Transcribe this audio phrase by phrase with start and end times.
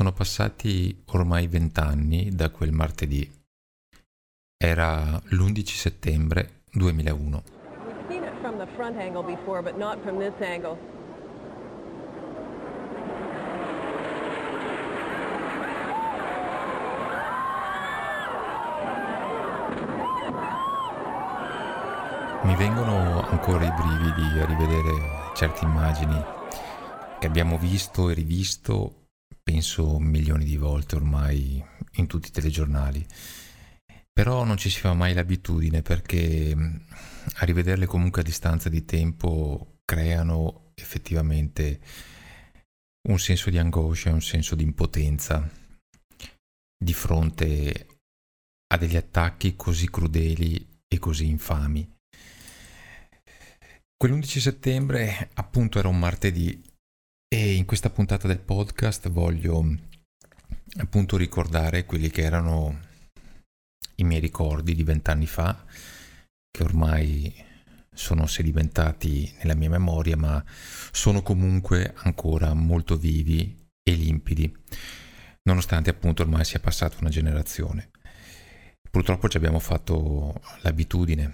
[0.00, 3.30] sono passati ormai vent'anni da quel martedì.
[4.56, 7.42] Era l'11 settembre 2001.
[22.44, 24.92] Mi vengono ancora i brividi a rivedere
[25.34, 26.24] certe immagini
[27.18, 28.99] che abbiamo visto e rivisto,
[29.50, 31.62] penso milioni di volte ormai
[31.94, 33.04] in tutti i telegiornali.
[34.12, 36.54] Però non ci si fa mai l'abitudine perché
[37.34, 41.80] a rivederle comunque a distanza di tempo creano effettivamente
[43.08, 45.50] un senso di angoscia, un senso di impotenza
[46.82, 47.86] di fronte
[48.72, 51.92] a degli attacchi così crudeli e così infami.
[54.02, 56.69] Quell'11 settembre appunto era un martedì
[57.32, 59.64] e in questa puntata del podcast voglio
[60.78, 62.80] appunto ricordare quelli che erano
[63.96, 65.64] i miei ricordi di vent'anni fa,
[66.50, 67.32] che ormai
[67.94, 70.44] sono sedimentati nella mia memoria, ma
[70.90, 74.52] sono comunque ancora molto vivi e limpidi,
[75.44, 77.90] nonostante appunto ormai sia passata una generazione.
[78.90, 81.32] Purtroppo ci abbiamo fatto l'abitudine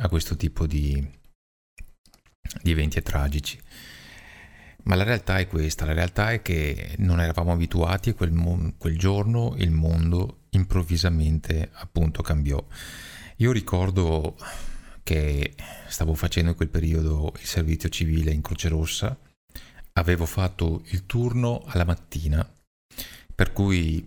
[0.00, 1.02] a questo tipo di,
[2.62, 3.58] di eventi tragici.
[4.84, 8.74] Ma la realtà è questa, la realtà è che non eravamo abituati e quel, mo-
[8.76, 12.62] quel giorno il mondo improvvisamente appunto cambiò.
[13.36, 14.36] Io ricordo
[15.02, 15.54] che
[15.88, 19.18] stavo facendo in quel periodo il servizio civile in Croce Rossa,
[19.92, 22.46] avevo fatto il turno alla mattina,
[23.34, 24.06] per cui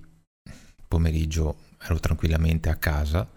[0.88, 3.30] pomeriggio ero tranquillamente a casa,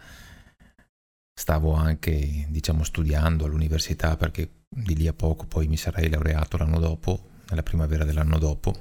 [1.32, 6.78] stavo anche diciamo studiando all'università perché di lì a poco poi mi sarei laureato l'anno
[6.78, 8.74] dopo nella primavera dell'anno dopo,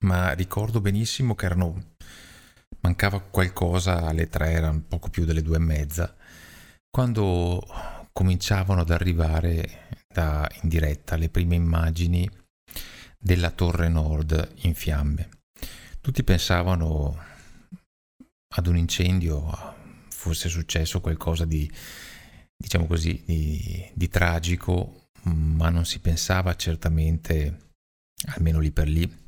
[0.00, 1.94] ma ricordo benissimo che erano,
[2.80, 6.16] mancava qualcosa alle tre, erano poco più delle due e mezza,
[6.90, 7.64] quando
[8.12, 12.28] cominciavano ad arrivare da, in diretta le prime immagini
[13.18, 15.28] della torre nord in fiamme.
[16.00, 17.16] Tutti pensavano
[18.54, 19.74] ad un incendio,
[20.08, 21.70] fosse successo qualcosa di,
[22.56, 27.70] diciamo così, di, di tragico ma non si pensava certamente,
[28.34, 29.24] almeno lì per lì,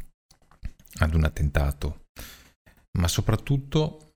[0.99, 2.07] ad un attentato.
[2.99, 4.13] Ma soprattutto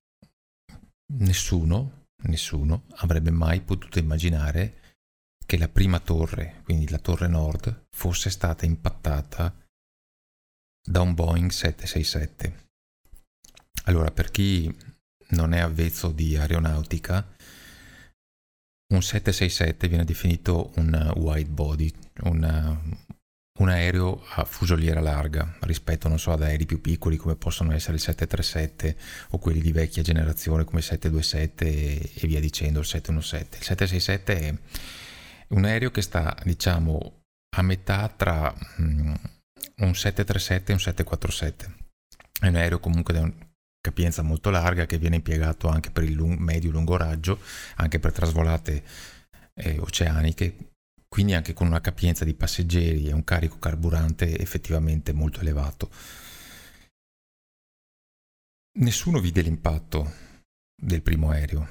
[1.14, 4.96] nessuno, nessuno avrebbe mai potuto immaginare
[5.44, 9.54] che la prima torre, quindi la torre nord, fosse stata impattata
[10.86, 12.66] da un Boeing 767.
[13.84, 14.74] Allora, per chi
[15.30, 17.26] non è avvezzo di aeronautica,
[18.94, 22.78] un 767 viene definito un wide body, un,
[23.58, 27.94] un aereo a fusoliera larga rispetto non so, ad aerei più piccoli come possono essere
[27.94, 28.96] il 737
[29.30, 33.58] o quelli di vecchia generazione come il 727 e, via dicendo, il 717.
[33.58, 34.56] Il 767 è
[35.48, 37.22] un aereo che sta, diciamo,
[37.56, 39.18] a metà tra um,
[39.76, 41.74] un 737 e un 747.
[42.40, 43.32] È un aereo comunque un,
[43.80, 47.40] capienza molto larga che viene impiegato anche per il lung- medio-lungo raggio,
[47.76, 48.84] anche per trasvolate
[49.54, 50.72] eh, oceaniche,
[51.08, 55.90] quindi anche con una capienza di passeggeri e un carico carburante effettivamente molto elevato.
[58.78, 60.12] Nessuno vide l'impatto
[60.80, 61.68] del primo aereo,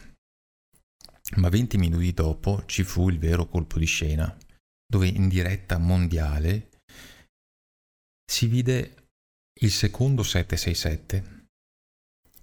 [1.38, 4.36] ma 20 minuti dopo ci fu il vero colpo di scena,
[4.86, 6.70] dove in diretta mondiale
[8.30, 9.08] si vide
[9.62, 11.37] il secondo 767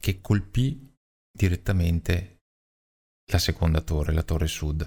[0.05, 0.95] che colpì
[1.33, 2.43] direttamente
[3.33, 4.87] la seconda torre, la torre sud.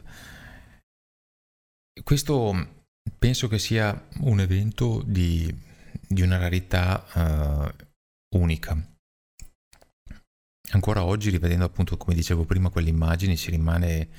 [2.03, 2.85] Questo
[3.17, 5.51] penso che sia un evento di,
[6.07, 8.79] di una rarità uh, unica.
[10.73, 14.09] Ancora oggi, rivedendo appunto, come dicevo prima, quelle immagini, si rimane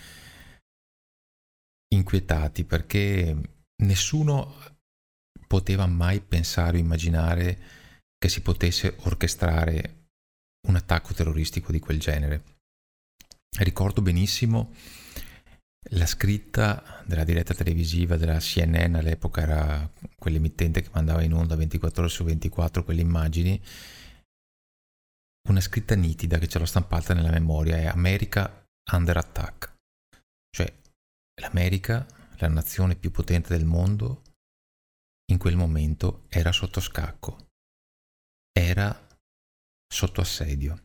[1.95, 3.37] inquietati perché
[3.85, 4.53] nessuno
[5.47, 7.59] poteva mai pensare o immaginare
[8.19, 9.98] che si potesse orchestrare
[10.67, 12.43] un attacco terroristico di quel genere.
[13.59, 14.73] Ricordo benissimo
[15.93, 22.03] la scritta della diretta televisiva della CNN, all'epoca era quell'emittente che mandava in onda 24
[22.03, 23.61] ore su 24 quelle immagini,
[25.49, 29.77] una scritta nitida che ce l'ho stampata nella memoria è America under attack,
[30.51, 30.71] cioè
[31.41, 32.07] l'America,
[32.39, 34.23] la nazione più potente del mondo,
[35.31, 37.49] in quel momento era sotto scacco,
[38.53, 39.07] era
[39.89, 40.81] sotto assedio.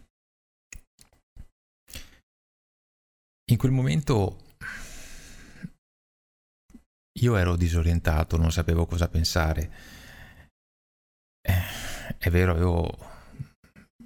[3.51, 4.55] In quel momento
[7.19, 9.71] io ero disorientato, non sapevo cosa pensare.
[11.41, 12.89] Eh, è vero, avevo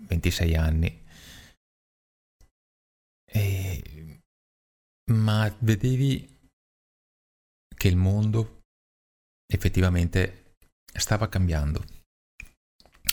[0.08, 1.06] 26 anni,
[3.26, 4.22] e...
[5.12, 6.36] ma vedevi
[7.76, 8.62] che il mondo
[9.46, 10.56] effettivamente
[10.94, 11.97] stava cambiando.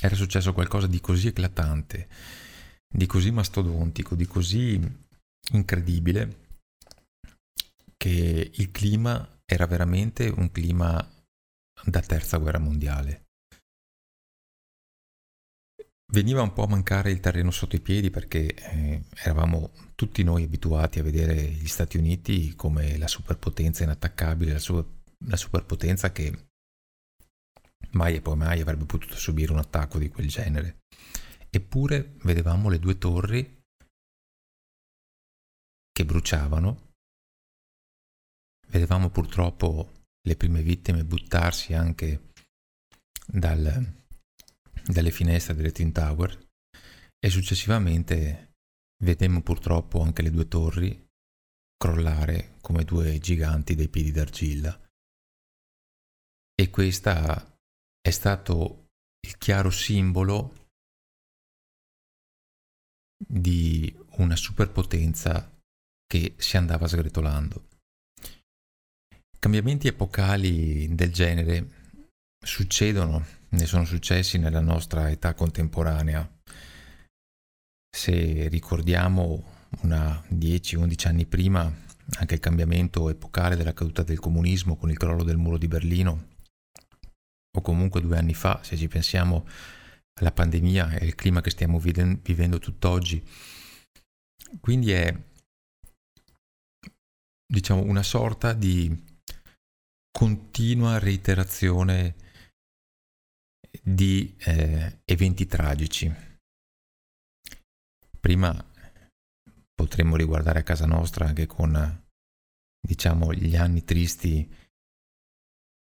[0.04, 2.08] Era successo qualcosa di così eclatante,
[2.86, 4.78] di così mastodontico, di così
[5.52, 6.48] incredibile,
[7.96, 11.10] che il clima era veramente un clima
[11.86, 13.28] da terza guerra mondiale.
[16.12, 20.42] Veniva un po' a mancare il terreno sotto i piedi perché eh, eravamo tutti noi
[20.42, 24.86] abituati a vedere gli Stati Uniti come la superpotenza inattaccabile, la, su-
[25.24, 26.50] la superpotenza che
[27.94, 30.82] mai e poi mai avrebbe potuto subire un attacco di quel genere.
[31.50, 33.62] Eppure vedevamo le due torri
[35.92, 36.90] che bruciavano,
[38.68, 42.30] vedevamo purtroppo le prime vittime buttarsi anche
[43.26, 44.02] dal,
[44.84, 46.46] dalle finestre delle Twin Tower
[47.18, 48.54] e successivamente
[49.04, 51.06] vedemmo purtroppo anche le due torri
[51.76, 54.78] crollare come due giganti dei piedi d'argilla.
[56.56, 57.53] E questa
[58.06, 58.88] è stato
[59.20, 60.68] il chiaro simbolo
[63.16, 65.50] di una superpotenza
[66.06, 67.68] che si andava sgretolando.
[69.38, 71.68] Cambiamenti epocali del genere
[72.44, 76.30] succedono, ne sono successi nella nostra età contemporanea.
[77.90, 81.72] Se ricordiamo una 10-11 anni prima,
[82.18, 86.32] anche il cambiamento epocale della caduta del comunismo con il crollo del muro di Berlino,
[87.56, 89.46] o comunque due anni fa, se ci pensiamo
[90.20, 93.22] alla pandemia e al clima che stiamo vivendo tutt'oggi.
[94.60, 95.16] Quindi è
[97.46, 99.12] diciamo una sorta di
[100.10, 102.14] continua reiterazione
[103.82, 106.12] di eh, eventi tragici.
[108.20, 108.72] Prima
[109.74, 112.02] potremmo riguardare a casa nostra anche con
[112.80, 114.48] diciamo gli anni tristi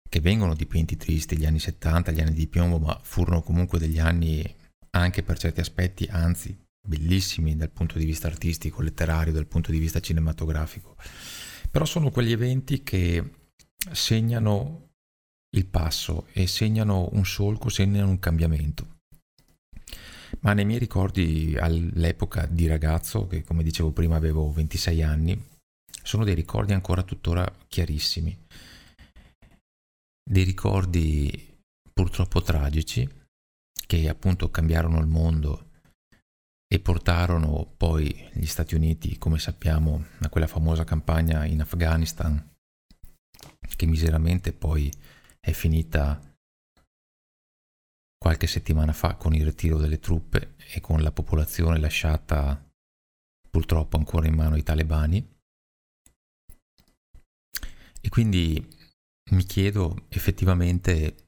[0.09, 3.99] che vengono dipinti tristi, gli anni 70, gli anni di piombo, ma furono comunque degli
[3.99, 4.43] anni
[4.91, 9.77] anche per certi aspetti, anzi, bellissimi dal punto di vista artistico, letterario, dal punto di
[9.77, 10.95] vista cinematografico.
[11.69, 13.33] Però sono quegli eventi che
[13.91, 14.87] segnano
[15.55, 18.97] il passo e segnano un solco, segnano un cambiamento.
[20.41, 25.47] Ma nei miei ricordi all'epoca di ragazzo, che come dicevo prima avevo 26 anni,
[26.01, 28.35] sono dei ricordi ancora tuttora chiarissimi
[30.29, 31.57] dei ricordi
[31.91, 33.07] purtroppo tragici
[33.87, 35.71] che appunto cambiarono il mondo
[36.67, 42.47] e portarono poi gli Stati Uniti, come sappiamo, a quella famosa campagna in Afghanistan
[43.75, 44.91] che miseramente poi
[45.39, 46.21] è finita
[48.19, 52.63] qualche settimana fa con il ritiro delle truppe e con la popolazione lasciata
[53.49, 55.37] purtroppo ancora in mano ai talebani.
[58.01, 58.77] E quindi
[59.31, 61.27] mi chiedo effettivamente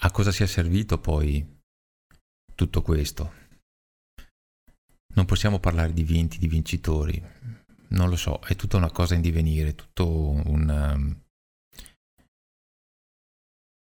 [0.00, 1.56] a cosa sia servito poi
[2.54, 3.46] tutto questo.
[5.14, 7.20] Non possiamo parlare di vinti, di vincitori,
[7.88, 11.20] non lo so, è tutta una cosa in divenire, tutto un, um,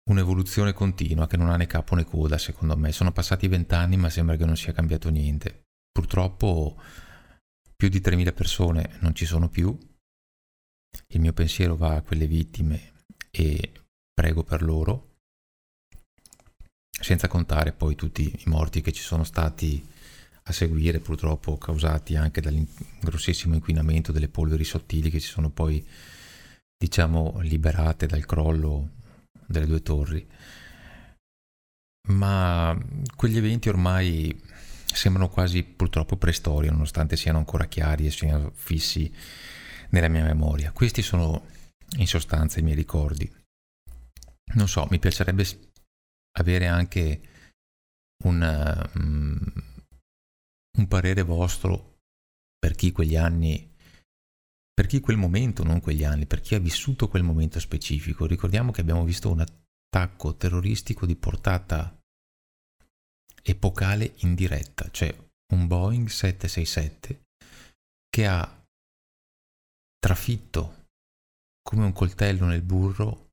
[0.09, 2.91] un'evoluzione continua che non ha né capo né coda, secondo me.
[2.91, 5.63] Sono passati vent'anni ma sembra che non sia cambiato niente.
[5.91, 6.81] Purtroppo
[7.75, 9.77] più di 3.000 persone non ci sono più,
[11.07, 12.93] il mio pensiero va a quelle vittime
[13.31, 13.71] e
[14.13, 15.11] prego per loro,
[16.89, 19.85] senza contare poi tutti i morti che ci sono stati
[20.43, 22.65] a seguire, purtroppo causati anche dal
[22.99, 25.85] grossissimo inquinamento delle polveri sottili che si sono poi,
[26.77, 28.89] diciamo, liberate dal crollo
[29.45, 30.27] delle due torri.
[32.09, 32.77] Ma
[33.15, 34.37] quegli eventi ormai
[34.85, 39.11] sembrano quasi purtroppo preistoria, nonostante siano ancora chiari e siano fissi
[39.93, 40.71] nella mia memoria.
[40.71, 41.47] Questi sono
[41.97, 43.31] in sostanza i miei ricordi.
[44.55, 45.45] Non so, mi piacerebbe
[46.37, 47.21] avere anche
[48.25, 49.53] un, um,
[50.77, 51.99] un parere vostro
[52.57, 53.71] per chi quegli anni,
[54.73, 58.25] per chi quel momento, non quegli anni, per chi ha vissuto quel momento specifico.
[58.25, 61.95] Ricordiamo che abbiamo visto un attacco terroristico di portata
[63.43, 65.15] epocale in diretta, cioè
[65.53, 67.21] un Boeing 767
[68.09, 68.62] che ha
[70.03, 70.87] trafitto
[71.61, 73.29] come un coltello nel burro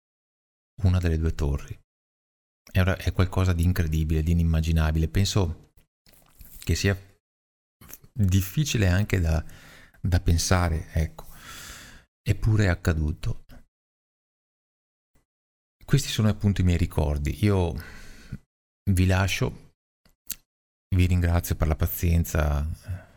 [0.84, 1.76] una delle due torri.
[2.70, 5.08] È, qualcosa di incredibile, di inimmaginabile.
[5.08, 5.72] Penso
[6.60, 6.96] che sia
[8.12, 9.44] difficile anche da,
[10.00, 11.26] da pensare, ecco.
[12.22, 13.44] Eppure è accaduto.
[15.84, 17.44] questi sono appunto i miei ricordi.
[17.44, 17.74] Io
[18.92, 19.72] vi lascio,
[20.94, 22.64] vi ringrazio per la pazienza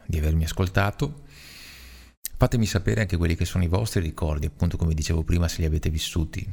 [0.08, 1.28] di avermi ascoltato.
[2.44, 5.66] Fatemi sapere anche quelli che sono i vostri ricordi, appunto come dicevo prima, se li
[5.66, 6.46] avete vissuti.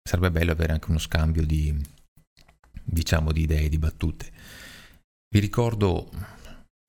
[0.00, 1.76] Sarebbe bello avere anche uno scambio di,
[2.84, 4.30] diciamo, di idee, di battute.
[5.28, 6.08] Vi ricordo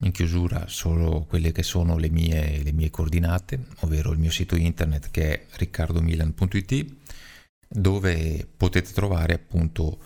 [0.04, 4.54] in chiusura solo quelle che sono le mie, le mie coordinate, ovvero il mio sito
[4.54, 6.94] internet che è riccardomilan.it,
[7.68, 9.98] dove potete trovare appunto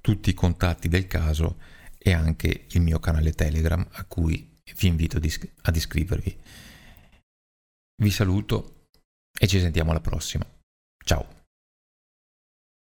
[0.00, 1.56] tutti i contatti del caso
[1.98, 6.38] e anche il mio canale Telegram a cui vi invito ad iscrivervi.
[8.00, 8.86] Vi saluto
[9.38, 10.46] e ci sentiamo alla prossima.
[11.04, 11.39] Ciao!